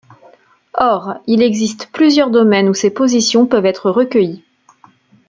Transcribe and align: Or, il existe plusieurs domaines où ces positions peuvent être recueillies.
Or, 0.79 1.19
il 1.27 1.43
existe 1.43 1.91
plusieurs 1.93 2.31
domaines 2.31 2.69
où 2.69 2.73
ces 2.73 2.89
positions 2.89 3.45
peuvent 3.45 3.67
être 3.67 3.91
recueillies. 3.91 4.43